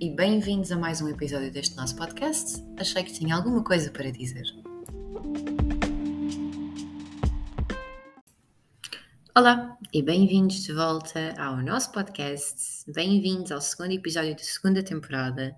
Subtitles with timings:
[0.00, 2.64] e bem-vindos a mais um episódio deste nosso podcast.
[2.78, 4.46] Achei que tinha alguma coisa para dizer.
[9.36, 12.90] Olá e bem-vindos de volta ao nosso podcast.
[12.90, 15.54] Bem-vindos ao segundo episódio da segunda temporada.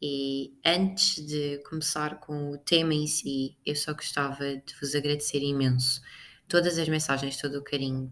[0.00, 5.42] E antes de começar com o tema em si, eu só gostava de vos agradecer
[5.42, 6.00] imenso
[6.48, 8.10] todas as mensagens, todo o carinho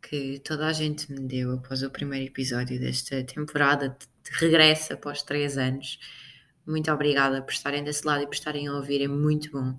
[0.00, 3.94] que toda a gente me deu após o primeiro episódio desta temporada
[4.30, 5.98] de regresso após três anos.
[6.66, 9.02] Muito obrigada por estarem desse lado e por estarem a ouvir.
[9.02, 9.78] É muito bom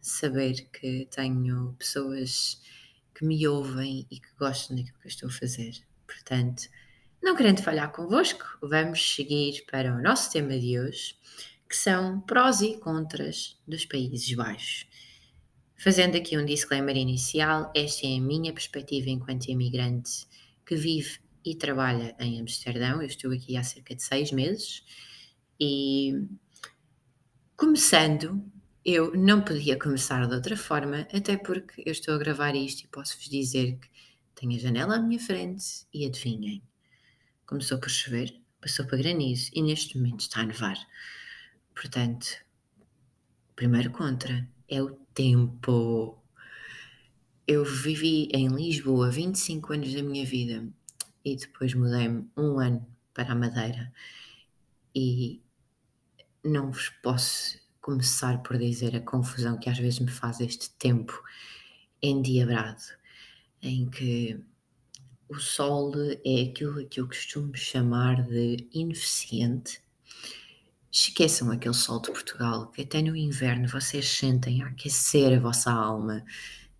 [0.00, 2.62] saber que tenho pessoas
[3.14, 5.72] que me ouvem e que gostam daquilo que eu estou a fazer.
[6.06, 6.68] Portanto,
[7.22, 11.16] não querendo falhar convosco, vamos seguir para o nosso tema de hoje,
[11.68, 14.86] que são prós e contras dos Países Baixos.
[15.76, 20.26] Fazendo aqui um disclaimer inicial, esta é a minha perspectiva enquanto imigrante
[20.64, 21.18] que vive
[21.50, 23.00] e trabalha em Amsterdão.
[23.00, 24.84] Eu estou aqui há cerca de seis meses
[25.58, 26.26] e,
[27.56, 28.44] começando,
[28.84, 32.88] eu não podia começar de outra forma, até porque eu estou a gravar isto e
[32.88, 33.88] posso-vos dizer que
[34.34, 36.62] tenho a janela à minha frente e adivinhem,
[37.46, 40.76] começou por chover, passou para granizo e neste momento está a nevar.
[41.74, 42.26] Portanto,
[43.56, 46.22] primeiro contra é o tempo.
[47.46, 50.68] Eu vivi em Lisboa 25 anos da minha vida
[51.32, 53.92] e depois mudei-me um ano para a Madeira
[54.94, 55.42] e
[56.44, 61.22] não vos posso começar por dizer a confusão que às vezes me faz este tempo
[62.02, 62.82] endiabrado,
[63.62, 64.40] em que
[65.28, 65.92] o sol
[66.24, 69.82] é aquilo que eu costumo chamar de ineficiente
[70.90, 75.70] Esqueçam aquele sol de Portugal que até no inverno vocês sentem a aquecer a vossa
[75.70, 76.24] alma.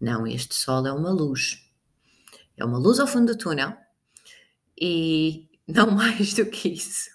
[0.01, 1.63] Não, este sol é uma luz.
[2.57, 3.77] É uma luz ao fundo do túnel
[4.81, 7.11] e não mais do que isso.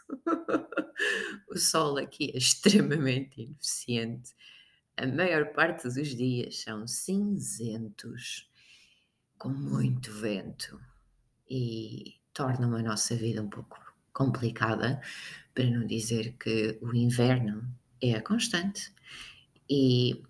[1.49, 4.33] o sol aqui é extremamente ineficiente.
[4.95, 8.49] A maior parte dos dias são cinzentos,
[9.37, 10.79] com muito vento
[11.49, 13.79] e tornam a nossa vida um pouco
[14.13, 15.01] complicada,
[15.53, 17.67] para não dizer que o inverno
[17.99, 18.93] é constante.
[19.69, 20.23] E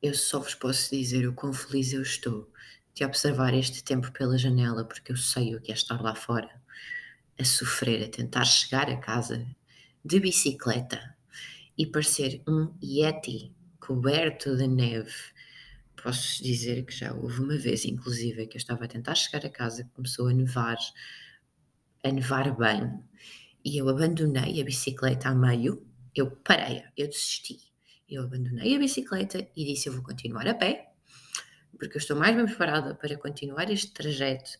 [0.00, 2.52] eu só vos posso dizer o quão feliz eu estou
[2.94, 6.50] de observar este tempo pela janela, porque eu sei o que é estar lá fora,
[7.38, 9.44] a sofrer, a tentar chegar a casa
[10.04, 11.16] de bicicleta
[11.76, 15.12] e parecer um Yeti coberto de neve.
[16.00, 19.50] Posso dizer que já houve uma vez, inclusive, que eu estava a tentar chegar a
[19.50, 20.76] casa, começou a nevar,
[22.04, 23.02] a nevar bem,
[23.64, 25.84] e eu abandonei a bicicleta a meio,
[26.14, 27.58] eu parei, eu desisti.
[28.08, 30.93] Eu abandonei a bicicleta e disse: Eu vou continuar a pé,
[31.78, 34.58] porque eu estou mais bem preparada para continuar este trajeto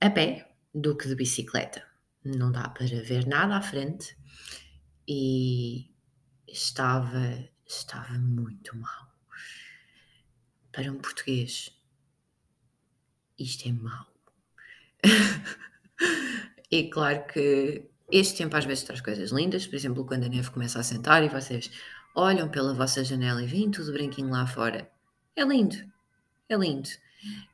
[0.00, 1.84] a pé do que de bicicleta.
[2.24, 4.16] Não dá para ver nada à frente
[5.06, 5.90] e
[6.46, 9.08] estava, estava muito mal.
[10.72, 11.72] Para um português,
[13.38, 14.06] isto é mau.
[16.70, 20.50] e claro que este tempo às vezes traz coisas lindas, por exemplo, quando a neve
[20.50, 21.70] começa a sentar e vocês
[22.14, 24.90] olham pela vossa janela e veem tudo branquinho lá fora.
[25.36, 25.76] É lindo,
[26.48, 26.88] é lindo.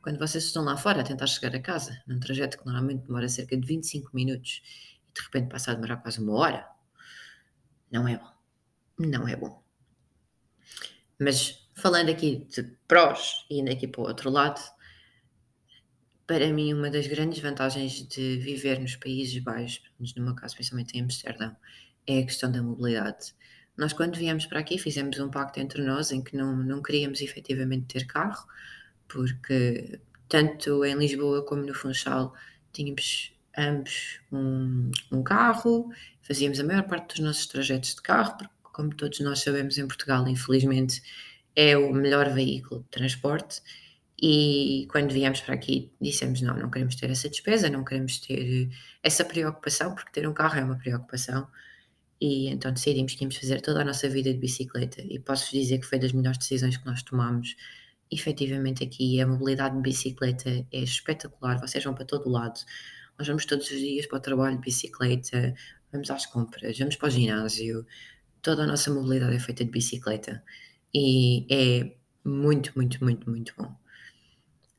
[0.03, 3.29] Quando vocês estão lá fora a tentar chegar a casa, num trajeto que normalmente demora
[3.29, 4.63] cerca de 25 minutos
[5.09, 6.69] e de repente passa a demorar quase uma hora,
[7.91, 8.35] não é bom.
[8.99, 9.63] Não é bom.
[11.19, 14.61] Mas falando aqui de prós e indo aqui para o outro lado,
[16.27, 19.83] para mim, uma das grandes vantagens de viver nos Países Baixos,
[20.17, 21.55] no meu caso, principalmente em Amsterdão,
[22.07, 23.35] é a questão da mobilidade.
[23.77, 27.21] Nós, quando viemos para aqui, fizemos um pacto entre nós em que não, não queríamos
[27.21, 28.47] efetivamente ter carro,
[29.15, 32.35] porque tanto em Lisboa como no Funchal
[32.73, 35.91] tínhamos ambos um, um carro,
[36.23, 39.87] fazíamos a maior parte dos nossos trajetos de carro, porque, como todos nós sabemos, em
[39.87, 41.03] Portugal, infelizmente,
[41.55, 43.63] é o melhor veículo de transporte
[44.21, 48.71] e quando viemos para aqui, dissemos: não, não queremos ter essa despesa, não queremos ter
[49.03, 51.47] essa preocupação, porque ter um carro é uma preocupação.
[52.21, 55.03] E então decidimos que íamos fazer toda a nossa vida de bicicleta.
[55.03, 57.57] E posso-vos dizer que foi das melhores decisões que nós tomamos.
[58.11, 61.59] Efetivamente, aqui a mobilidade de bicicleta é espetacular.
[61.61, 62.61] Vocês vão para todo lado.
[63.19, 65.55] Nós vamos todos os dias para o trabalho de bicicleta,
[65.93, 67.87] vamos às compras, vamos para o ginásio.
[68.43, 70.43] Toda a nossa mobilidade é feita de bicicleta.
[70.93, 73.75] E é muito, muito, muito, muito bom.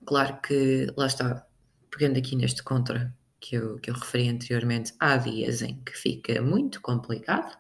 [0.06, 1.48] Claro que, lá está,
[1.89, 6.42] pegando aqui neste contra que eu, que eu referi anteriormente, há dias em que fica
[6.42, 7.57] muito complicado,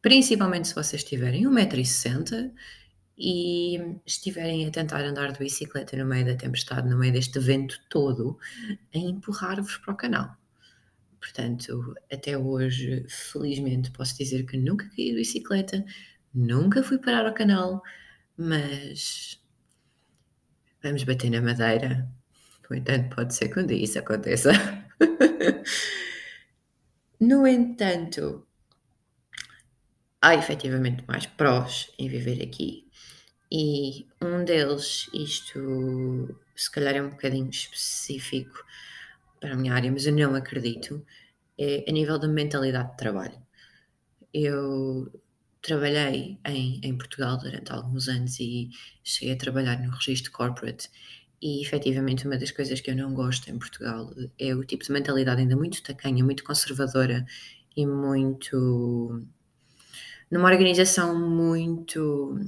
[0.00, 2.52] principalmente se vocês tiverem 1,60m
[3.18, 7.80] e estiverem a tentar andar de bicicleta no meio da tempestade, no meio deste vento
[7.88, 8.38] todo,
[8.94, 10.36] a empurrar-vos para o canal.
[11.18, 15.84] Portanto, até hoje, felizmente, posso dizer que nunca caí de bicicleta,
[16.32, 17.82] nunca fui parar ao canal,
[18.36, 19.42] mas
[20.82, 22.08] vamos bater na madeira.
[22.68, 24.50] No entanto, pode ser que um dia isso aconteça.
[27.18, 28.46] no entanto,
[30.20, 32.85] há efetivamente mais prós em viver aqui.
[33.50, 38.64] E um deles, isto se calhar é um bocadinho específico
[39.40, 41.04] para a minha área, mas eu não acredito,
[41.58, 43.40] é a nível da mentalidade de trabalho.
[44.32, 45.12] Eu
[45.62, 48.70] trabalhei em, em Portugal durante alguns anos e
[49.02, 50.90] cheguei a trabalhar no registro corporate
[51.40, 54.92] e efetivamente uma das coisas que eu não gosto em Portugal é o tipo de
[54.92, 57.26] mentalidade ainda muito tacanha, muito conservadora
[57.76, 59.22] e muito
[60.30, 62.40] numa organização muito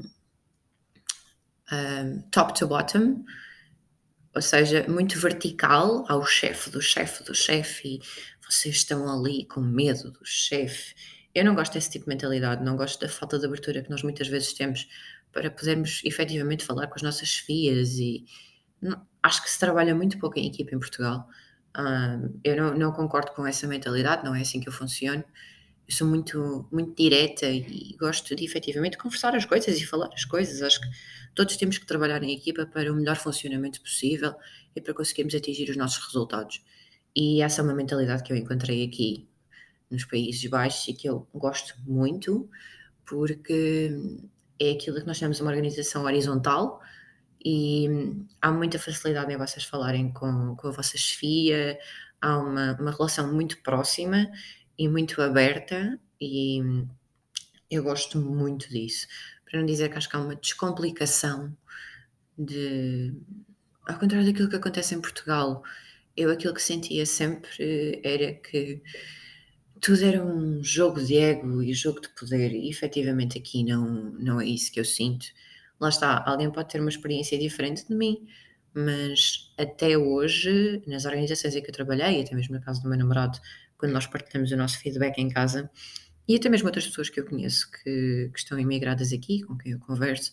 [1.72, 3.24] um, top to bottom,
[4.34, 8.00] ou seja, muito vertical ao chefe do chefe do chefe e
[8.48, 10.94] vocês estão ali com medo do chefe.
[11.34, 14.02] Eu não gosto desse tipo de mentalidade, não gosto da falta de abertura que nós
[14.02, 14.88] muitas vezes temos
[15.32, 18.24] para podermos efetivamente falar com as nossas filhas e
[18.80, 21.28] não, acho que se trabalha muito pouco em equipa em Portugal.
[21.76, 25.24] Um, eu não, não, concordo com essa mentalidade, não é assim que eu funciono.
[25.86, 30.24] Eu sou muito, muito direta e gosto de efetivamente conversar as coisas e falar as
[30.24, 30.62] coisas.
[30.62, 30.88] Acho que
[31.38, 34.34] todos temos que trabalhar em equipa para o melhor funcionamento possível
[34.74, 36.64] e para conseguirmos atingir os nossos resultados.
[37.14, 39.28] E essa é uma mentalidade que eu encontrei aqui
[39.88, 42.50] nos Países Baixos e que eu gosto muito,
[43.06, 43.96] porque
[44.58, 46.82] é aquilo que nós chamamos uma organização horizontal
[47.44, 47.86] e
[48.42, 51.78] há muita facilidade em vocês falarem com, com a vossa chefia,
[52.20, 54.28] há uma, uma relação muito próxima
[54.76, 56.84] e muito aberta e
[57.70, 59.06] eu gosto muito disso.
[59.50, 61.56] Para não dizer que acho que há uma descomplicação
[62.36, 63.14] de.
[63.86, 65.62] Ao contrário daquilo que acontece em Portugal,
[66.16, 68.82] eu aquilo que sentia sempre era que
[69.80, 73.86] tudo era um jogo de ego e jogo de poder, e efetivamente aqui não,
[74.18, 75.26] não é isso que eu sinto.
[75.80, 78.26] Lá está, alguém pode ter uma experiência diferente de mim,
[78.74, 82.98] mas até hoje, nas organizações em que eu trabalhei, até mesmo no caso do meu
[82.98, 83.38] namorado,
[83.76, 85.70] quando nós partilhamos o nosso feedback em casa,
[86.28, 89.72] e até mesmo outras pessoas que eu conheço que, que estão imigradas aqui, com quem
[89.72, 90.30] eu converso,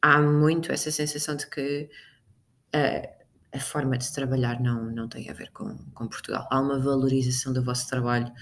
[0.00, 1.90] há muito essa sensação de que
[2.72, 6.46] a, a forma de se trabalhar não, não tem a ver com, com Portugal.
[6.50, 8.32] Há uma valorização do vosso trabalho,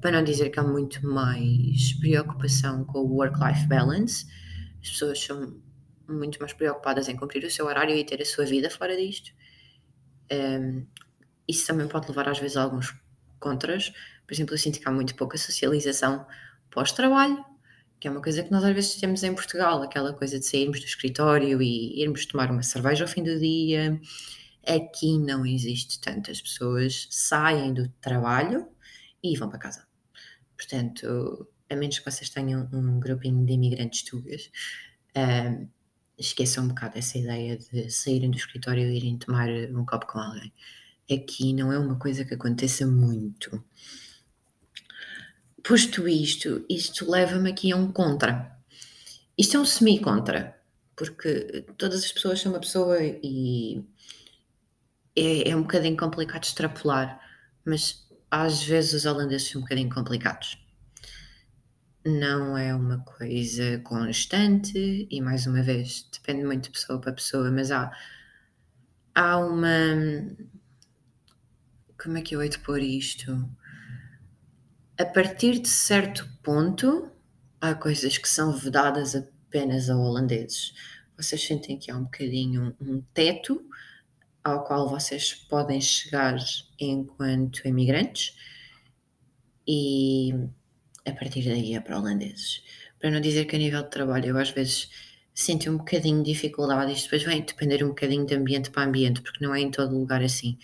[0.00, 4.26] para não dizer que há muito mais preocupação com o work-life balance.
[4.82, 5.60] As pessoas são
[6.08, 9.30] muito mais preocupadas em cumprir o seu horário e ter a sua vida fora disto.
[10.32, 10.86] Um,
[11.46, 12.94] isso também pode levar às vezes a alguns
[13.38, 13.92] contras.
[14.26, 16.26] Por exemplo, eu sinto que há muito pouca socialização
[16.70, 17.44] pós-trabalho,
[18.00, 20.80] que é uma coisa que nós às vezes temos em Portugal, aquela coisa de sairmos
[20.80, 24.00] do escritório e irmos tomar uma cerveja ao fim do dia.
[24.66, 26.30] Aqui não existe tanto.
[26.30, 28.66] As pessoas saem do trabalho
[29.22, 29.86] e vão para casa.
[30.56, 34.50] Portanto, a menos que vocês tenham um grupinho de imigrantes tugas,
[35.16, 35.68] um,
[36.18, 40.18] esqueçam um bocado essa ideia de saírem do escritório e irem tomar um copo com
[40.18, 40.52] alguém
[41.12, 43.62] aqui não é uma coisa que aconteça muito.
[45.66, 48.54] Posto isto, isto leva-me aqui a um contra.
[49.36, 50.60] Isto é um semi-contra,
[50.94, 53.82] porque todas as pessoas são uma pessoa e
[55.16, 57.18] é, é um bocadinho complicado extrapolar,
[57.64, 60.58] mas às vezes os holandeses são um bocadinho complicados.
[62.04, 67.50] Não é uma coisa constante e, mais uma vez, depende muito de pessoa para pessoa,
[67.50, 67.90] mas há,
[69.14, 69.66] há uma
[72.04, 73.48] como é que eu hei de pôr isto?
[74.96, 77.10] A partir de certo ponto,
[77.60, 80.72] há coisas que são vedadas apenas a holandeses.
[81.16, 83.64] Vocês sentem que há um bocadinho um teto
[84.42, 86.36] ao qual vocês podem chegar
[86.78, 88.36] enquanto imigrantes
[89.66, 90.32] e
[91.04, 92.62] a partir daí é para holandeses.
[93.00, 94.90] Para não dizer que a nível de trabalho eu às vezes
[95.34, 99.22] sinto um bocadinho de dificuldade, isto depois vem depender um bocadinho de ambiente para ambiente,
[99.22, 100.58] porque não é em todo lugar assim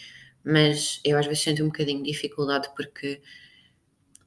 [0.45, 3.21] mas eu às vezes sinto um bocadinho de dificuldade porque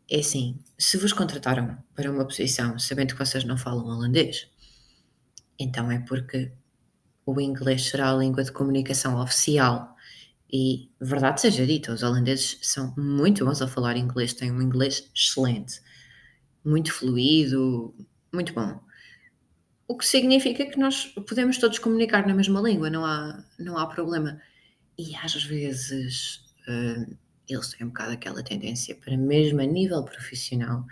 [0.09, 4.49] é assim, se vos contrataram para uma posição sabendo que vocês não falam holandês,
[5.57, 6.51] então é porque
[7.25, 9.95] o inglês será a língua de comunicação oficial.
[10.51, 15.09] E verdade seja dita, os holandeses são muito bons a falar inglês, têm um inglês
[15.15, 15.81] excelente,
[16.63, 17.95] muito fluido,
[18.31, 18.79] muito bom.
[19.87, 23.87] O que significa que nós podemos todos comunicar na mesma língua, não há, não há
[23.87, 24.39] problema.
[24.97, 30.85] E às vezes uh, eles têm um bocado aquela tendência para, mesmo a nível profissional,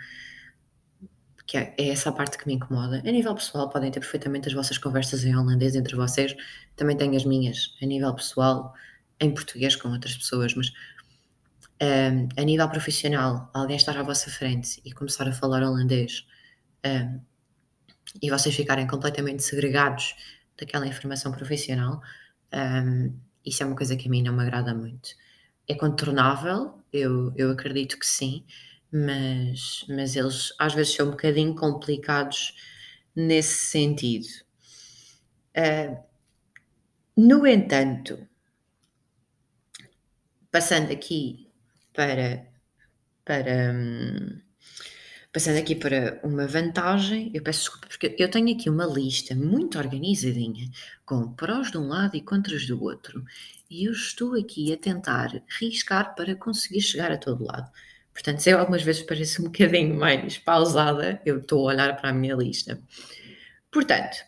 [1.46, 2.98] que é, é essa parte que me incomoda.
[2.98, 6.34] A nível pessoal, podem ter perfeitamente as vossas conversas em holandês entre vocês,
[6.76, 8.74] também tenho as minhas, a nível pessoal,
[9.20, 10.72] em português com outras pessoas, mas
[11.82, 16.24] Um, a nível profissional, alguém estar à vossa frente e começar a falar holandês
[16.86, 17.20] um,
[18.22, 20.14] e vocês ficarem completamente segregados
[20.56, 22.00] daquela informação profissional,
[22.54, 25.10] um, isso é uma coisa que a mim não me agrada muito.
[25.68, 28.44] É contornável, eu, eu acredito que sim,
[28.92, 32.54] mas, mas eles às vezes são um bocadinho complicados
[33.14, 34.26] nesse sentido.
[35.56, 35.96] Uh,
[37.28, 38.14] no entanto,
[40.50, 41.48] passando aqui
[41.92, 42.46] para,
[43.24, 44.42] para hum,
[45.32, 49.78] passando aqui para uma vantagem, eu peço desculpa porque eu tenho aqui uma lista muito
[49.78, 50.70] organizadinha
[51.06, 53.24] com prós de um lado e contras do outro
[53.70, 57.70] e eu estou aqui a tentar riscar para conseguir chegar a todo lado.
[58.12, 62.10] Portanto, se eu algumas vezes pareço um bocadinho mais pausada, eu estou a olhar para
[62.10, 62.78] a minha lista.
[63.70, 64.18] Portanto,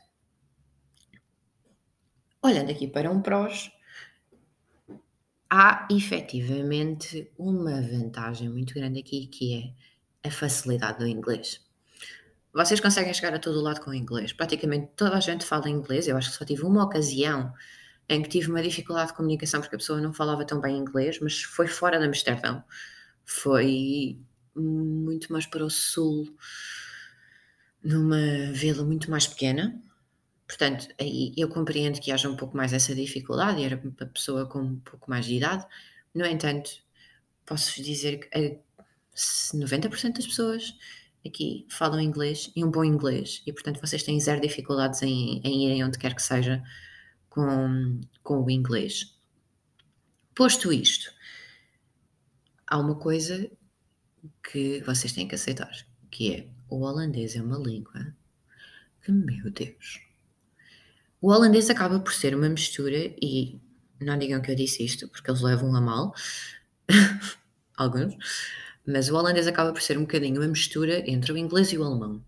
[2.42, 3.70] olhando aqui para um prós,
[5.50, 9.93] há efetivamente uma vantagem muito grande aqui que é
[10.24, 11.60] a facilidade do inglês.
[12.52, 14.32] Vocês conseguem chegar a todo lado com o inglês.
[14.32, 16.06] Praticamente toda a gente fala inglês.
[16.06, 17.52] Eu acho que só tive uma ocasião
[18.08, 21.18] em que tive uma dificuldade de comunicação porque a pessoa não falava tão bem inglês,
[21.20, 22.62] mas foi fora de Amsterdão.
[23.24, 24.18] Foi
[24.54, 26.36] muito mais para o sul,
[27.82, 29.82] numa vila muito mais pequena,
[30.46, 34.60] Portanto, aí eu compreendo que haja um pouco mais essa dificuldade, era uma pessoa com
[34.60, 35.66] um pouco mais de idade.
[36.14, 36.70] No entanto,
[37.46, 38.62] posso dizer que
[39.14, 40.76] 90% das pessoas
[41.26, 45.66] aqui falam inglês e um bom inglês, e portanto vocês têm zero dificuldades em, em
[45.66, 46.62] irem onde quer que seja
[47.28, 49.16] com, com o inglês.
[50.34, 51.12] Posto isto,
[52.66, 53.50] há uma coisa
[54.50, 55.72] que vocês têm que aceitar,
[56.10, 58.14] que é o holandês é uma língua
[59.02, 60.00] que, meu Deus,
[61.20, 63.58] o holandês acaba por ser uma mistura, e
[64.00, 66.14] não digam que eu disse isto, porque eles levam a mal,
[67.76, 68.14] alguns,
[68.86, 71.84] mas o holandês acaba por ser um bocadinho uma mistura entre o inglês e o
[71.84, 72.24] alemão.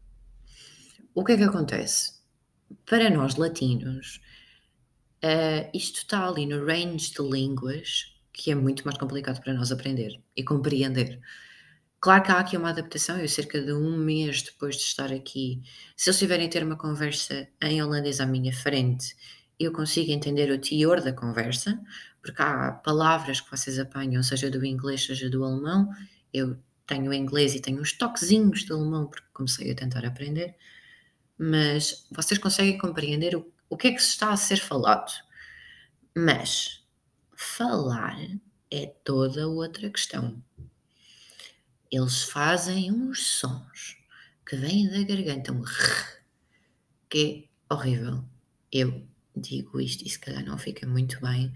[1.14, 2.14] O que é que acontece?
[2.84, 4.20] Para nós latinos,
[5.24, 9.72] uh, isto está ali no range de línguas que é muito mais complicado para nós
[9.72, 11.18] aprender e compreender.
[11.98, 15.62] Claro que há aqui uma adaptação, eu cerca de um mês depois de estar aqui,
[15.96, 19.16] se eles tiverem ter uma conversa em holandês à minha frente,
[19.58, 21.80] eu consigo entender o teor da conversa,
[22.20, 25.88] porque há palavras que vocês apanham, seja do inglês, seja do alemão,
[26.32, 30.56] eu tenho inglês e tenho uns toquezinhos de alemão, porque comecei a tentar aprender,
[31.38, 35.12] mas vocês conseguem compreender o, o que é que se está a ser falado.
[36.16, 36.84] Mas
[37.36, 38.16] falar
[38.70, 40.42] é toda outra questão
[41.90, 43.96] eles fazem uns sons
[44.44, 46.22] que vêm da garganta, um rrr,
[47.08, 48.24] que é horrível.
[48.70, 51.52] Eu digo isto e se calhar não fica muito bem,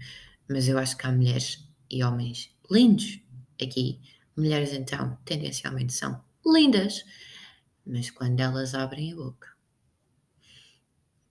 [0.49, 3.19] mas eu acho que há mulheres e homens lindos
[3.61, 3.99] aqui.
[4.35, 7.05] Mulheres então tendencialmente são lindas,
[7.85, 9.47] mas quando elas abrem a boca,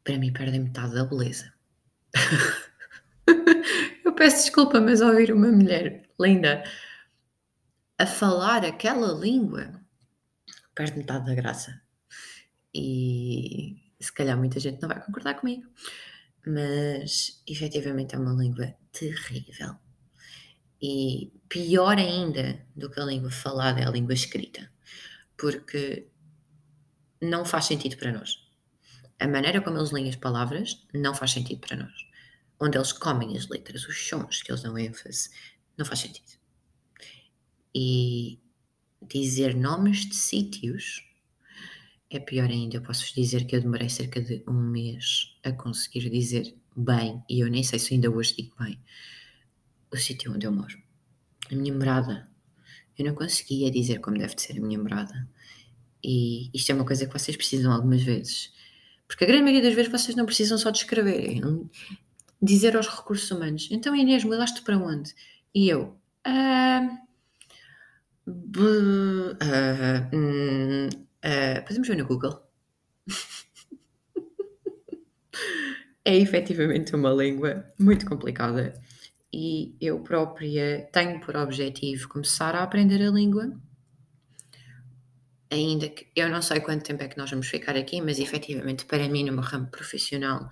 [0.05, 1.53] para mim perdem metade da beleza.
[4.05, 6.65] eu peço desculpa, mas ouvir uma mulher linda
[7.99, 9.81] a falar aquela língua,
[10.75, 11.81] perde metade da graça.
[12.75, 15.69] E se calhar muita gente não vai concordar comigo,
[16.47, 19.77] mas efetivamente é uma língua terrível.
[20.81, 24.71] E pior ainda do que a língua falada é a língua escrita,
[25.37, 26.07] porque
[27.21, 28.39] não faz sentido para nós.
[29.19, 32.07] A maneira como eles leem as palavras não faz sentido para nós.
[32.59, 35.31] Onde eles comem as letras, os sons que eles dão ênfase,
[35.77, 36.41] não faz sentido
[37.75, 38.39] e
[39.03, 41.07] dizer nomes de sítios
[42.11, 42.77] é pior ainda.
[42.77, 47.41] Eu posso dizer que eu demorei cerca de um mês a conseguir dizer bem, e
[47.41, 48.79] eu nem sei se ainda hoje digo bem,
[49.93, 50.79] o sítio onde eu moro.
[51.51, 52.29] A minha morada.
[52.99, 55.29] Eu não conseguia dizer como deve de ser a minha morada.
[56.03, 58.53] E isto é uma coisa que vocês precisam algumas vezes.
[59.07, 61.41] Porque a grande maioria das vezes vocês não precisam só de escrever,
[62.41, 63.69] dizer aos recursos humanos.
[63.71, 65.15] Então, Inês, mudaste para onde?
[65.55, 66.89] E eu, ah,
[68.29, 69.33] uh,
[71.25, 72.41] uh, podemos ver no Google.
[76.05, 78.81] é efetivamente uma língua muito complicada
[79.33, 83.53] e eu própria tenho por objetivo começar a aprender a língua.
[85.51, 88.85] Ainda que eu não sei quanto tempo é que nós vamos ficar aqui, mas efetivamente
[88.85, 90.49] para mim, no meu ramo profissional,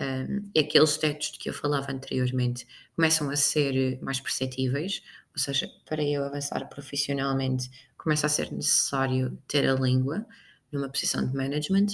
[0.00, 5.70] um, aqueles tetos de que eu falava anteriormente começam a ser mais perceptíveis, ou seja,
[5.84, 10.26] para eu avançar profissionalmente, começa a ser necessário ter a língua
[10.72, 11.86] numa posição de management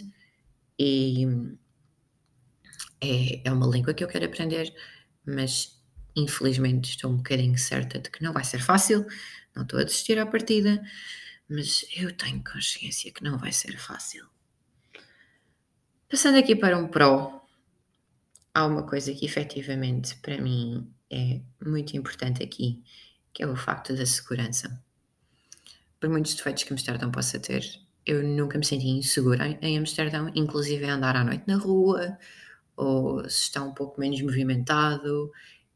[0.79, 1.27] e
[3.01, 4.73] é, é uma língua que eu quero aprender,
[5.25, 5.82] mas
[6.17, 9.07] infelizmente estou um bocadinho certa de que não vai ser fácil,
[9.55, 10.83] não estou a desistir à partida,
[11.49, 14.27] mas eu tenho consciência que não vai ser fácil.
[16.09, 17.47] Passando aqui para um pró,
[18.55, 22.83] há uma coisa que efetivamente para mim é muito importante aqui,
[23.33, 24.83] que é o facto da segurança.
[25.99, 27.65] Por muitos defeitos que Amsterdão possa ter,
[28.05, 32.19] eu nunca me senti insegura em Amsterdão, inclusive andar à noite na rua,
[32.77, 35.31] ou se está um pouco menos movimentado,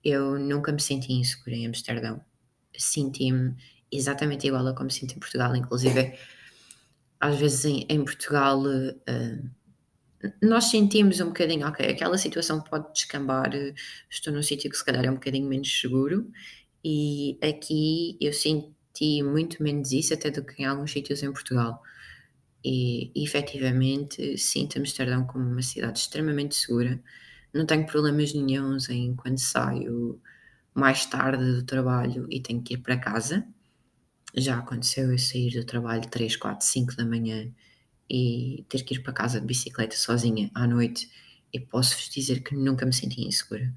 [0.06, 2.20] eu nunca me senti insegura em Amsterdão.
[2.76, 3.56] Senti-me
[3.90, 6.16] exatamente igual a como sinto em Portugal, inclusive
[7.18, 9.50] às vezes em, em Portugal uh,
[10.42, 13.50] nós sentimos um bocadinho, ok, aquela situação pode descambar,
[14.10, 16.30] estou num sítio que se calhar é um bocadinho menos seguro,
[16.84, 21.82] e aqui eu senti muito menos isso até do que em alguns sítios em Portugal.
[22.64, 27.00] E efetivamente sinto Amsterdão como uma cidade extremamente segura.
[27.56, 30.20] Não tenho problemas nenhums em quando saio
[30.74, 33.46] mais tarde do trabalho e tenho que ir para casa.
[34.34, 37.50] Já aconteceu eu sair do trabalho 3, 4, 5 da manhã
[38.10, 41.10] e ter que ir para casa de bicicleta sozinha à noite
[41.52, 43.72] e posso-vos dizer que nunca me senti insegura.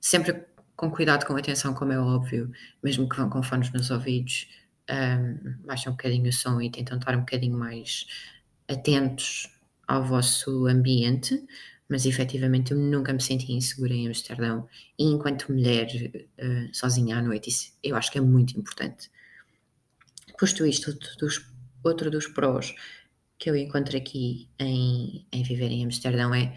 [0.00, 0.44] Sempre
[0.76, 4.48] com cuidado, com atenção, como é óbvio, mesmo que vão com fones nos ouvidos,
[4.88, 8.06] um, baixam um bocadinho o som e tentam estar um bocadinho mais
[8.68, 9.50] atentos
[9.86, 11.44] ao vosso ambiente,
[11.88, 14.68] mas efetivamente eu nunca me senti insegura em Amsterdão
[14.98, 19.10] e enquanto mulher uh, sozinha à noite, isso eu acho que é muito importante.
[20.38, 21.52] Posto isto, outro dos,
[21.82, 22.74] outro dos prós
[23.38, 26.56] que eu encontro aqui em, em viver em Amsterdão é,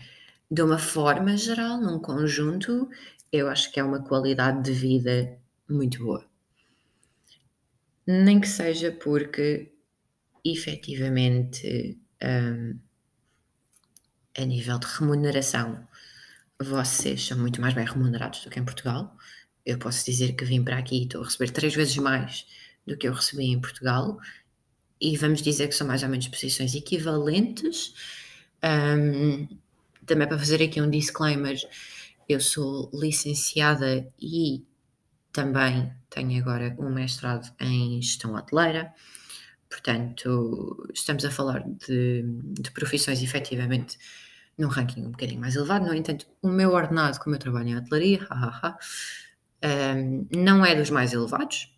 [0.50, 2.90] de uma forma geral, num conjunto,
[3.32, 6.26] eu acho que é uma qualidade de vida muito boa.
[8.06, 9.72] Nem que seja porque,
[10.44, 12.78] efetivamente, um,
[14.38, 15.88] a nível de remuneração,
[16.60, 19.16] vocês são muito mais bem remunerados do que em Portugal.
[19.66, 22.46] Eu posso dizer que vim para aqui e estou a receber três vezes mais
[22.86, 24.20] do que eu recebi em Portugal
[25.00, 27.94] e vamos dizer que são mais ou menos posições equivalentes.
[28.64, 29.48] Um,
[30.06, 31.58] também para fazer aqui um disclaimer,
[32.30, 34.64] eu sou licenciada e
[35.32, 38.94] também tenho agora um mestrado em gestão hoteleira,
[39.72, 42.24] portanto, estamos a falar de,
[42.60, 43.98] de profissões efetivamente
[44.58, 45.86] num ranking um bocadinho mais elevado.
[45.86, 48.28] No entanto, o meu ordenado, como eu trabalho em hotelaria,
[49.64, 51.74] um, não é dos mais elevados,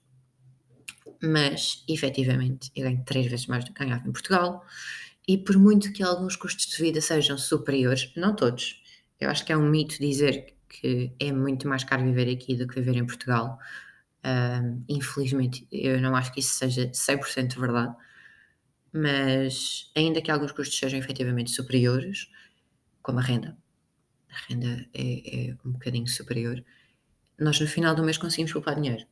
[1.22, 4.66] mas efetivamente eu ganho três vezes mais do que ganhava em Portugal.
[5.28, 8.84] E por muito que alguns custos de vida sejam superiores, não todos,
[9.20, 12.68] eu acho que é um mito dizer que é muito mais caro viver aqui do
[12.68, 13.60] que viver em Portugal.
[14.88, 17.96] Infelizmente, eu não acho que isso seja 100% verdade,
[18.92, 22.30] mas ainda que alguns custos sejam efetivamente superiores,
[23.02, 23.58] como a renda,
[24.30, 26.64] a renda é, é um bocadinho superior,
[27.40, 29.06] nós no final do mês conseguimos poupar dinheiro.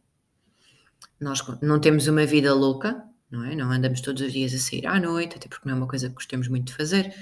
[1.19, 3.56] Nós não temos uma vida louca, não é?
[3.56, 6.08] Não andamos todos os dias a sair à noite, até porque não é uma coisa
[6.08, 7.13] que gostamos muito de fazer.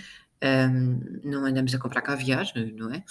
[0.44, 3.04] Um, não andamos a comprar caviar, não é?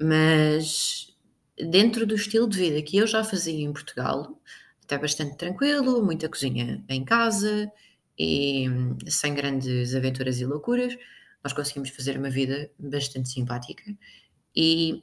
[0.00, 1.11] Mas
[1.58, 4.40] dentro do estilo de vida que eu já fazia em Portugal,
[4.84, 7.70] até bastante tranquilo, muita cozinha em casa
[8.18, 8.66] e
[9.08, 10.96] sem grandes aventuras e loucuras,
[11.42, 13.84] nós conseguimos fazer uma vida bastante simpática
[14.54, 15.02] e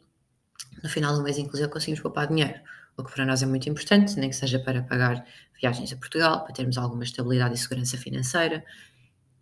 [0.83, 2.59] no final do mês, inclusive, conseguimos poupar dinheiro
[2.95, 5.25] o que para nós é muito importante, nem que seja para pagar
[5.59, 8.63] viagens a Portugal, para termos alguma estabilidade e segurança financeira.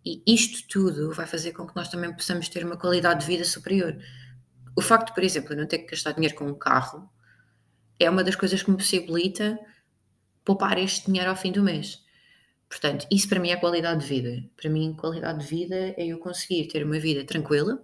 [0.04, 3.44] E isto tudo vai fazer com que nós também possamos ter uma qualidade de vida
[3.44, 3.98] superior.
[4.78, 7.10] O facto, por exemplo, de não ter que gastar dinheiro com um carro
[7.98, 9.58] é uma das coisas que me possibilita
[10.44, 12.00] poupar este dinheiro ao fim do mês.
[12.68, 14.48] Portanto, isso para mim é qualidade de vida.
[14.56, 17.82] Para mim, qualidade de vida é eu conseguir ter uma vida tranquila,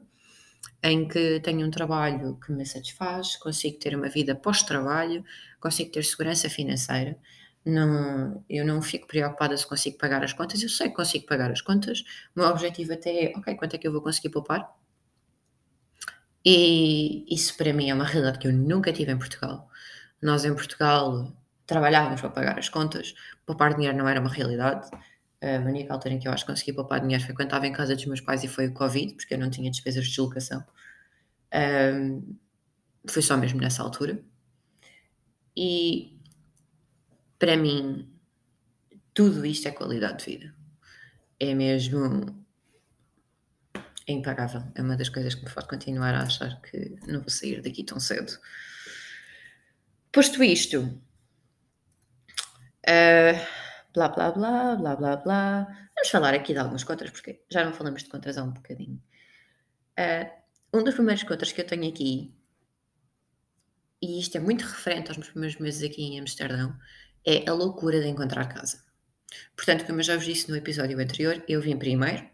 [0.85, 5.25] em que tenho um trabalho que me satisfaz, consigo ter uma vida pós-trabalho,
[5.59, 7.19] consigo ter segurança financeira.
[7.65, 11.51] Não, eu não fico preocupada se consigo pagar as contas, eu sei que consigo pagar
[11.51, 12.05] as contas.
[12.37, 14.84] O meu objetivo até é, ok, quanto é que eu vou conseguir poupar?
[16.45, 19.69] E isso para mim é uma realidade que eu nunca tive em Portugal.
[20.21, 21.33] Nós em Portugal
[21.67, 23.15] trabalhávamos para pagar as contas,
[23.47, 24.91] poupar dinheiro não era uma realidade.
[25.43, 27.73] A única altura em que eu acho que consegui poupar dinheiro foi quando estava em
[27.73, 30.65] casa dos meus pais e foi o Covid, porque eu não tinha despesas de deslocação.
[31.55, 32.37] Um,
[33.07, 34.23] foi só mesmo nessa altura.
[35.57, 36.19] E
[37.39, 38.11] para mim,
[39.13, 40.55] tudo isto é qualidade de vida.
[41.39, 42.44] É mesmo
[44.07, 44.63] é impagável.
[44.75, 47.85] É uma das coisas que me faz continuar a achar que não vou sair daqui
[47.85, 48.33] tão cedo.
[50.13, 50.81] Posto isto,
[52.87, 53.47] uh,
[53.93, 55.65] blá blá blá, blá blá blá.
[55.97, 59.03] Vamos falar aqui de alguns contras, porque já não falamos de contras há um bocadinho.
[59.99, 60.31] Uh,
[60.79, 62.35] um dos primeiros contras que eu tenho aqui,
[64.03, 66.77] e isto é muito referente aos meus primeiros meses aqui em Amsterdão,
[67.27, 68.85] é a loucura de encontrar casa.
[69.57, 72.29] Portanto, como eu já vos disse no episódio anterior, eu vim primeiro,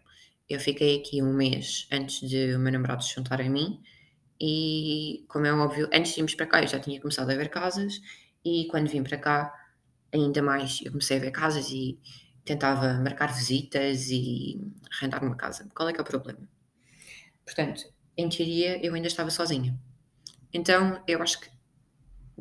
[0.51, 3.81] eu fiquei aqui um mês antes de o meu namorado se juntar a mim,
[4.39, 7.49] e como é óbvio, antes de irmos para cá eu já tinha começado a ver
[7.49, 8.01] casas,
[8.43, 9.53] e quando vim para cá,
[10.11, 11.99] ainda mais, eu comecei a ver casas e
[12.43, 14.59] tentava marcar visitas e
[14.97, 15.69] arrendar uma casa.
[15.75, 16.39] Qual é que é o problema?
[17.45, 17.83] Portanto,
[18.17, 19.77] em teoria, eu ainda estava sozinha.
[20.53, 21.49] Então, eu acho que,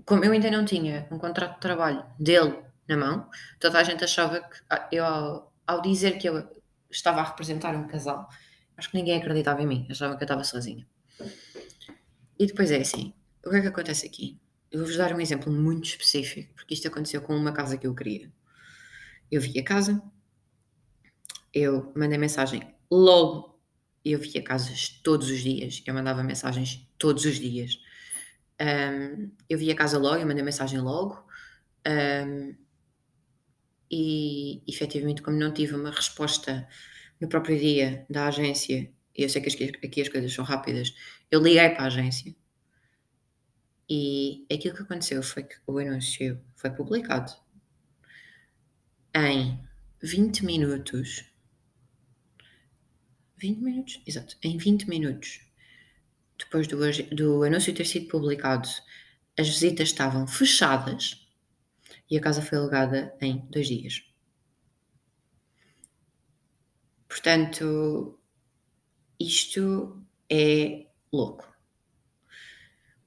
[0.05, 4.03] como eu ainda não tinha um contrato de trabalho dele na mão, toda a gente
[4.03, 6.60] achava que, ah, eu, ao, ao dizer que eu
[6.91, 8.29] estava a representar um casal,
[8.77, 10.87] acho que ninguém acreditava em mim, achavam que eu estava sozinha.
[12.39, 13.13] E depois é assim,
[13.45, 14.41] o que é que acontece aqui?
[14.71, 17.95] Eu vou-vos dar um exemplo muito específico, porque isto aconteceu com uma casa que eu
[17.95, 18.33] queria.
[19.31, 20.03] Eu vi a casa,
[21.53, 23.61] eu mandei mensagem logo,
[24.05, 27.81] eu via casas todos os dias, eu mandava mensagens todos os dias.
[28.61, 31.25] Um, eu vi a casa logo, eu mandei mensagem logo.
[31.87, 32.55] Um,
[33.91, 36.69] e efetivamente, como não tive uma resposta
[37.21, 40.95] no próprio dia da agência, e eu sei que aqui as coisas são rápidas,
[41.31, 42.35] eu liguei para a agência
[43.89, 47.33] e aquilo que aconteceu foi que o anúncio foi publicado
[49.15, 49.59] em
[50.01, 51.25] 20 minutos.
[53.37, 54.01] 20 minutos?
[54.07, 55.41] Exato, em 20 minutos
[56.41, 56.77] depois do,
[57.15, 58.69] do anúncio ter sido publicado,
[59.39, 61.20] as visitas estavam fechadas
[62.11, 64.05] e a casa foi alugada em dois dias.
[67.09, 68.19] Portanto,
[69.19, 71.49] isto é louco.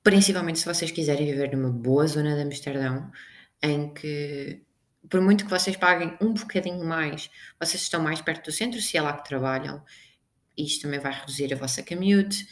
[0.04, 3.10] Principalmente se vocês quiserem viver numa boa zona de Amsterdão,
[3.62, 4.62] em que,
[5.10, 8.98] por muito que vocês paguem um bocadinho mais, vocês estão mais perto do centro, se
[8.98, 9.82] é lá que trabalham,
[10.58, 12.46] isto também vai reduzir a vossa commute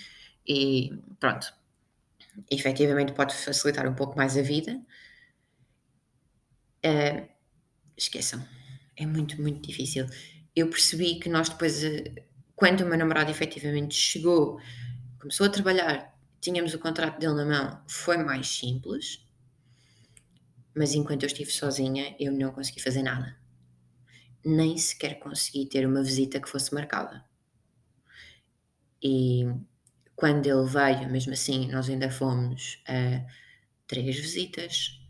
[0.47, 1.53] e pronto.
[2.49, 4.81] Efetivamente pode facilitar um pouco mais a vida.
[6.85, 7.27] Uh,
[7.95, 8.45] esqueçam,
[8.95, 10.07] é muito, muito difícil.
[10.55, 12.15] Eu percebi que nós depois, uh,
[12.55, 14.59] quando o meu namorado efetivamente chegou,
[15.19, 19.25] começou a trabalhar, tínhamos o contrato dele na mão, foi mais simples,
[20.75, 23.37] mas enquanto eu estive sozinha, eu não consegui fazer nada.
[24.43, 27.23] Nem sequer consegui ter uma visita que fosse marcada.
[29.03, 29.45] E
[30.15, 33.25] quando ele veio, mesmo assim, nós ainda fomos a
[33.87, 35.00] três visitas.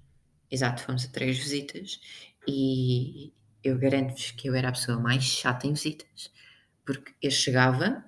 [0.51, 1.99] Exato, fomos a três visitas.
[2.47, 3.31] E
[3.63, 6.31] eu garanto-vos que eu era a pessoa mais chata em visitas.
[6.85, 8.03] Porque eu chegava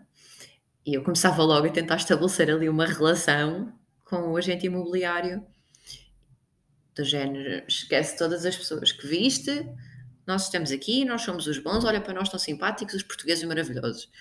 [0.85, 5.45] e eu começava logo a tentar estabelecer ali uma relação com o agente imobiliário
[6.93, 9.65] do género, esquece todas as pessoas que viste,
[10.27, 14.11] nós estamos aqui, nós somos os bons, olha para nós tão simpáticos, os portugueses maravilhosos.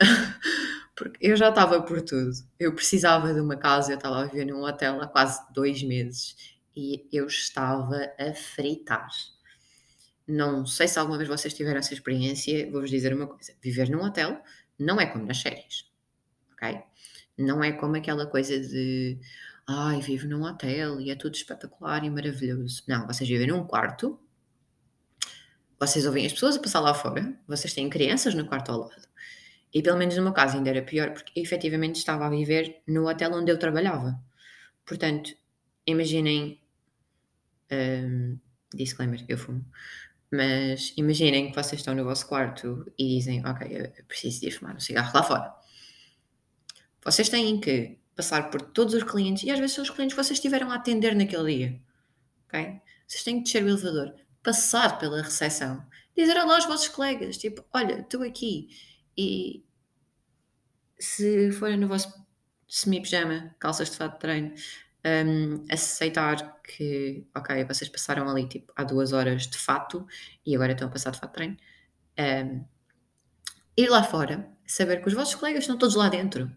[0.96, 2.32] Porque eu já estava por tudo.
[2.58, 6.55] Eu precisava de uma casa, eu estava a viver num hotel há quase dois meses
[6.76, 9.08] e eu estava a fritar.
[10.26, 14.02] Não sei se alguma vez vocês tiveram essa experiência, vou-vos dizer uma coisa: viver num
[14.04, 14.42] hotel
[14.78, 15.90] não é como nas séries,
[16.52, 16.80] ok?
[17.38, 19.18] Não é como aquela coisa de
[19.66, 22.82] ai, vivo num hotel e é tudo espetacular e maravilhoso.
[22.88, 24.18] Não, vocês vivem num quarto,
[25.78, 29.06] vocês ouvem as pessoas a passar lá fora, vocês têm crianças no quarto ao lado
[29.76, 33.06] e pelo menos no meu caso ainda era pior, porque efetivamente estava a viver no
[33.06, 34.18] hotel onde eu trabalhava.
[34.86, 35.34] Portanto,
[35.86, 36.58] imaginem.
[37.70, 38.38] Um,
[38.74, 39.64] disclaimer, eu fumo.
[40.30, 44.50] Mas imaginem que vocês estão no vosso quarto e dizem: Ok, eu preciso de ir
[44.50, 45.54] fumar um cigarro lá fora.
[47.04, 50.22] Vocês têm que passar por todos os clientes, e às vezes são os clientes que
[50.22, 51.80] vocês estiveram a atender naquele dia.
[52.48, 52.80] Ok?
[53.06, 57.64] Vocês têm que descer o elevador, passar pela recepção, dizer olá aos vossos colegas: Tipo,
[57.72, 58.68] olha, estou aqui.
[59.16, 59.64] E,
[60.98, 62.12] se forem no vosso
[62.68, 64.54] semi-pijama, calças de fato de treino,
[65.06, 70.06] um, aceitar que, ok, vocês passaram ali tipo há duas horas de fato
[70.44, 71.56] e agora estão a passar de fato de treino,
[72.18, 72.64] um,
[73.76, 76.50] ir lá fora, saber que os vossos colegas estão todos lá dentro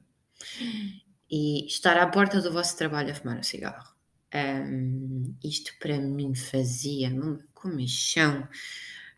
[1.30, 3.94] e estar à porta do vosso trabalho a fumar um cigarro.
[4.34, 8.48] Um, isto para mim fazia uma comichão,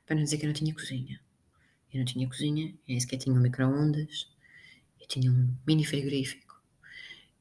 [0.05, 1.19] para não dizer que eu não tinha cozinha.
[1.93, 4.31] Eu não tinha cozinha, nem sequer tinha um micro-ondas,
[5.11, 6.61] tinha um mini frigorífico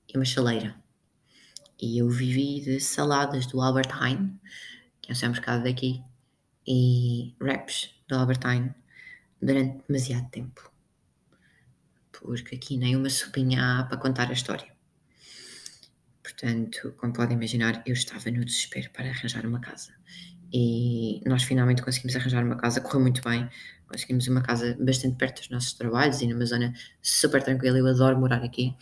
[0.09, 0.75] e uma chaleira.
[1.81, 4.39] E eu vivi de saladas do Albert Heijn,
[5.01, 6.03] que é um supermercado daqui,
[6.67, 8.75] e wraps do Albert Heijn
[9.41, 10.71] durante demasiado tempo.
[12.13, 14.69] Porque aqui nem uma sopinha há para contar a história.
[16.23, 19.95] Portanto, como podem imaginar, eu estava no desespero para arranjar uma casa.
[20.53, 23.49] E nós finalmente conseguimos arranjar uma casa, correu muito bem
[23.91, 27.77] conseguimos uma casa bastante perto dos nossos trabalhos e numa zona super tranquila.
[27.77, 28.77] Eu adoro morar aqui.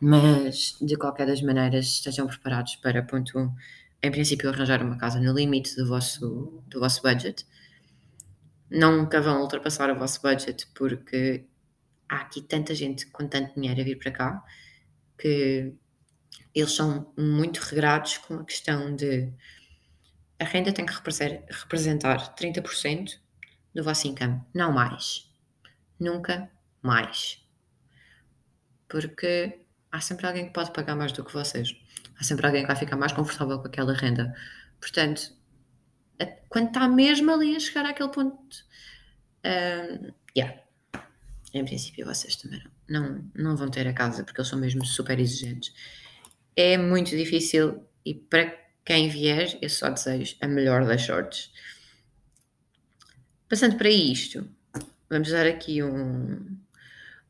[0.00, 3.54] Mas, de qualquer das maneiras, estejam preparados para, ponto 1,
[4.02, 7.44] em princípio, arranjar uma casa no limite do vosso, do vosso budget.
[8.70, 11.44] Nunca vão ultrapassar o vosso budget porque
[12.08, 14.44] há aqui tanta gente com tanto dinheiro a vir para cá
[15.18, 15.72] que
[16.54, 19.32] eles são muito regrados com a questão de
[20.38, 23.18] a renda tem que representar 30%
[23.74, 25.28] do vosso income, não mais.
[25.98, 26.48] Nunca
[26.80, 27.44] mais.
[28.88, 31.76] Porque há sempre alguém que pode pagar mais do que vocês.
[32.18, 34.34] Há sempre alguém que vai ficar mais confortável com aquela renda.
[34.80, 35.32] Portanto,
[36.48, 38.56] quando está mesmo ali a chegar àquele ponto,
[39.44, 40.60] um, yeah.
[41.54, 44.84] em princípio vocês também não, não, não vão ter a casa porque eles são mesmo
[44.84, 45.72] super exigentes.
[46.56, 48.52] É muito difícil e para
[48.84, 51.52] quem vier, eu só desejo a melhor das sortes.
[53.48, 54.48] Passando para isto,
[55.10, 56.58] vamos dar aqui um,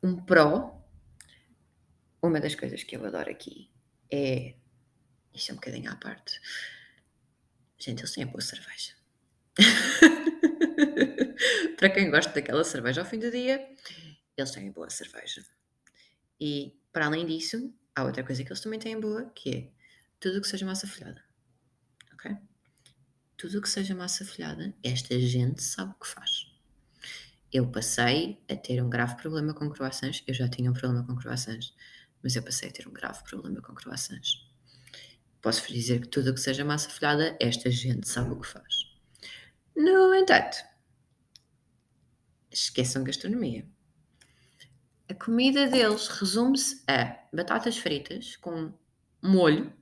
[0.01, 0.78] um pró.
[2.21, 3.69] Uma das coisas que eu adoro aqui
[4.11, 4.55] é.
[5.33, 6.39] Isto é um bocadinho à parte.
[7.77, 8.93] Gente, eles têm boa cerveja.
[11.77, 13.69] para quem gosta daquela cerveja ao fim do dia,
[14.35, 15.45] eles têm boa cerveja.
[16.39, 19.69] E, para além disso, há outra coisa que eles também têm boa, que é
[20.19, 21.23] tudo o que seja massa folhada
[22.19, 22.37] ok?
[23.37, 26.51] Tudo o que seja massa folhada, esta gente sabe o que faz.
[27.51, 30.21] Eu passei a ter um grave problema com croissants.
[30.27, 31.73] Eu já tinha um problema com croissants,
[32.23, 34.47] mas eu passei a ter um grave problema com croissants.
[35.41, 38.89] Posso-vos dizer que tudo o que seja massa folhada, esta gente sabe o que faz.
[39.75, 40.57] No entanto,
[42.51, 43.65] esqueçam gastronomia.
[45.09, 48.73] A comida deles resume-se a batatas fritas com
[49.21, 49.73] molho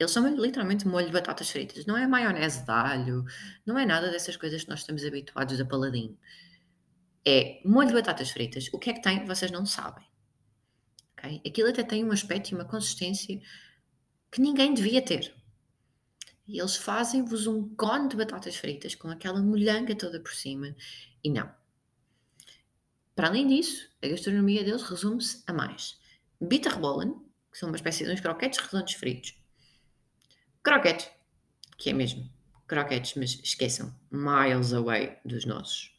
[0.00, 1.84] eles são literalmente molho de batatas fritas.
[1.84, 3.22] Não é maionese de alho,
[3.66, 6.18] não é nada dessas coisas que nós estamos habituados a paladinho.
[7.22, 8.70] É molho de batatas fritas.
[8.72, 9.26] O que é que tem?
[9.26, 10.09] Vocês não sabem.
[11.20, 11.40] Okay?
[11.46, 13.40] Aquilo até tem um aspecto e uma consistência
[14.30, 15.34] que ninguém devia ter.
[16.46, 20.74] E eles fazem-vos um cone de batatas fritas com aquela molhanga toda por cima.
[21.22, 21.48] E não.
[23.14, 26.00] Para além disso, a gastronomia deles resume-se a mais.
[26.40, 27.14] Bitterbollen,
[27.52, 29.38] que são uma espécie de uns croquetes redondos fritos,
[30.62, 31.10] Croquetes,
[31.78, 32.28] que é mesmo
[32.66, 35.92] croquetes, mas esqueçam, miles away dos nossos.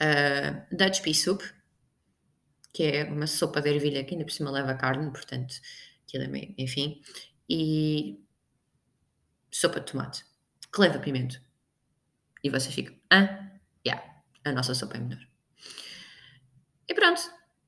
[0.00, 1.42] Uh, Dutch pea soup,
[2.76, 5.54] que é uma sopa de ervilha que ainda por cima leva carne, portanto,
[6.06, 7.00] aquilo é meio, enfim.
[7.48, 8.22] E
[9.50, 10.26] sopa de tomate,
[10.70, 11.40] que leva pimento.
[12.44, 13.50] E vocês ficam, ah,
[13.86, 15.26] yeah, a nossa sopa é melhor.
[16.86, 17.22] E pronto,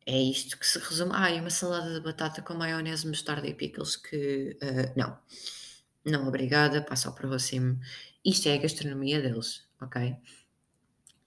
[0.04, 1.12] é isto que se resume.
[1.14, 5.18] Ah, e uma salada de batata com maionese, mostarda e pickles que, uh, não.
[6.04, 7.80] Não, obrigada, passa ao próximo.
[8.22, 10.14] Isto é a gastronomia deles, ok?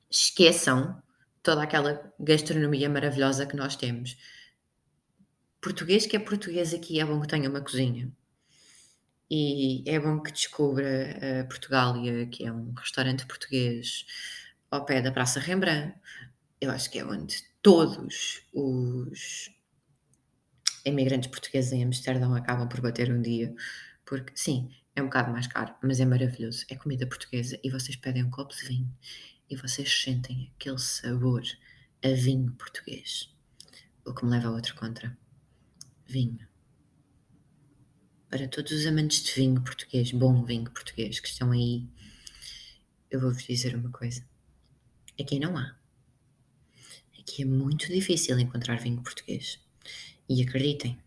[0.07, 1.01] Esqueçam
[1.43, 4.17] toda aquela gastronomia maravilhosa que nós temos.
[5.61, 8.11] Português que é português aqui é bom que tenha uma cozinha.
[9.29, 14.05] E é bom que descubra a Portugália, que é um restaurante português
[14.69, 15.95] ao pé da Praça Rembrandt.
[16.59, 19.49] Eu acho que é onde todos os
[20.83, 23.53] imigrantes portugueses em Amsterdão acabam por bater um dia
[24.03, 26.65] porque, sim, é um bocado mais caro, mas é maravilhoso.
[26.69, 28.91] É comida portuguesa e vocês pedem um copo de vinho
[29.51, 31.43] e vocês sentem aquele sabor
[32.01, 33.29] a vinho português.
[34.05, 35.15] O que me leva a outro contra.
[36.07, 36.47] Vinho.
[38.29, 41.85] Para todos os amantes de vinho português, bom vinho português que estão aí,
[43.11, 44.25] eu vou-vos dizer uma coisa.
[45.19, 45.75] Aqui não há.
[47.19, 49.59] Aqui é muito difícil encontrar vinho português.
[50.29, 50.97] E acreditem,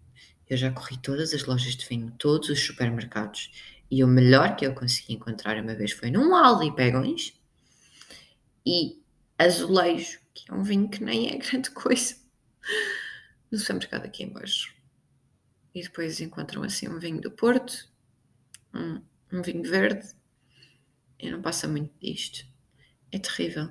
[0.50, 3.50] eu já corri todas as lojas de vinho, todos os supermercados,
[3.90, 7.32] e o melhor que eu consegui encontrar uma vez foi num Aldi Pegões
[8.66, 9.02] e
[9.38, 12.16] Azulejo, que é um vinho que nem é grande coisa,
[13.50, 14.74] no supermercado aqui embaixo.
[15.74, 17.88] E depois encontram assim um vinho do Porto,
[18.72, 20.08] um, um vinho verde,
[21.18, 22.46] e não passa muito disto.
[23.10, 23.70] É terrível.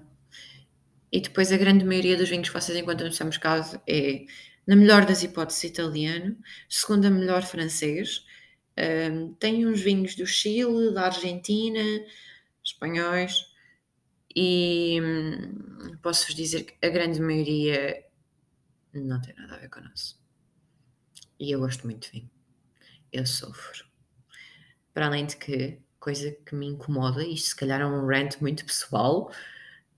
[1.12, 4.26] E depois a grande maioria dos vinhos que vocês encontram no supermercado é
[4.66, 8.26] na melhor das hipóteses, italiano, segunda melhor, francês.
[8.78, 11.82] Um, tem uns vinhos do Chile, da Argentina,
[12.64, 13.53] espanhóis,
[14.36, 18.04] e hum, posso-vos dizer que a grande maioria
[18.94, 20.22] não tem nada a ver com o nosso.
[21.40, 22.30] E eu gosto muito de vinho.
[23.12, 23.86] Eu sofro.
[24.94, 28.66] Para além de que, coisa que me incomoda, isto se calhar é um rant muito
[28.66, 29.32] pessoal,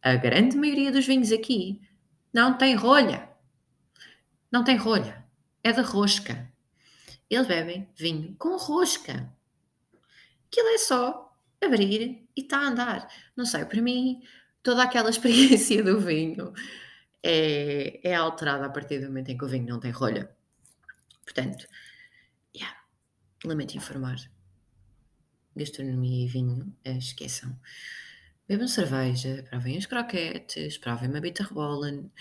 [0.02, 1.82] a grande maioria dos vinhos aqui
[2.34, 3.30] não tem rolha.
[4.52, 5.26] Não tem rolha,
[5.64, 6.52] é de rosca.
[7.30, 9.34] Eles bebem vinho com rosca.
[10.48, 11.25] Aquilo é só
[11.66, 13.08] abrir e está a andar.
[13.36, 14.22] Não sei, para mim,
[14.64, 16.54] toda aquela experiência do vinho
[17.24, 20.30] é, é alterada a partir do momento em que o vinho não tem rolha.
[21.24, 21.68] Portanto,
[22.56, 22.78] yeah,
[23.44, 24.18] lamento informar.
[25.56, 27.58] Gastronomia e vinho, eh, esqueçam.
[28.48, 32.12] Bebam cerveja, provem os croquetes, provem uma bita rebolan.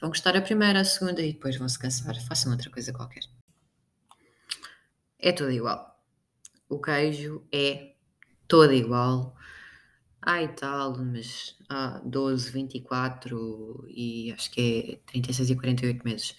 [0.00, 2.20] Vão gostar a primeira, a segunda e depois vão se cansar.
[2.22, 3.22] Façam outra coisa qualquer.
[5.20, 6.02] É tudo igual.
[6.68, 7.94] O queijo é
[8.48, 9.36] todo igual.
[10.22, 16.36] Ai tal, mas há 12, 24 e acho que é 36 e 48 meses.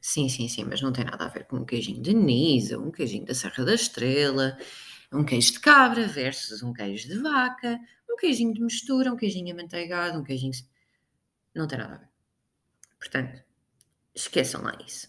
[0.00, 2.90] Sim, sim, sim, mas não tem nada a ver com um queijinho de Nisa, um
[2.90, 4.58] queijinho da Serra da Estrela,
[5.12, 9.54] um queijo de cabra versus um queijo de vaca, um queijinho de mistura, um queijinho
[9.54, 10.52] amanteigado, um queijinho.
[11.54, 12.08] Não tem nada a ver.
[12.98, 13.42] Portanto,
[14.14, 15.08] esqueçam lá isso.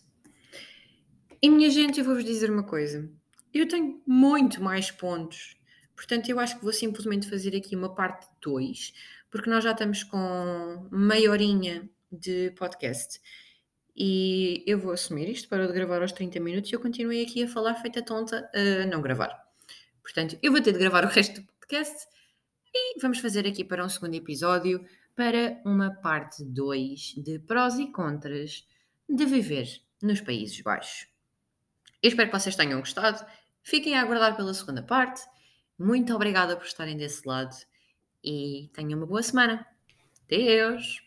[1.41, 3.10] E minha gente, eu vou-vos dizer uma coisa.
[3.53, 5.54] Eu tenho muito mais pontos.
[5.95, 8.93] Portanto, eu acho que vou simplesmente fazer aqui uma parte 2,
[9.31, 13.19] porque nós já estamos com meia horinha de podcast.
[13.95, 17.43] E eu vou assumir isto para de gravar aos 30 minutos e eu continuei aqui
[17.43, 19.34] a falar feita tonta a não gravar.
[20.01, 22.05] Portanto, eu vou ter de gravar o resto do podcast
[22.73, 27.89] e vamos fazer aqui para um segundo episódio para uma parte 2 de prós e
[27.89, 28.67] contras
[29.08, 31.08] de viver nos Países Baixos.
[32.03, 33.25] Eu espero que vocês tenham gostado.
[33.63, 35.21] Fiquem a aguardar pela segunda parte.
[35.77, 37.55] Muito obrigada por estarem desse lado
[38.23, 39.67] e tenham uma boa semana.
[40.27, 41.04] Deus!